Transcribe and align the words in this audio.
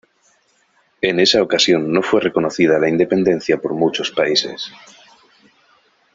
En 1.01 1.19
esa 1.19 1.43
ocasión 1.43 1.93
no 1.93 2.01
fue 2.01 2.21
reconocida 2.21 2.79
la 2.79 2.89
independencia 2.89 3.61
por 3.61 3.75
muchos 3.75 4.09
países. 4.09 4.71